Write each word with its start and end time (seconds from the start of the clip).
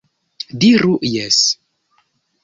Diru 0.63 0.93
jes! 1.09 1.37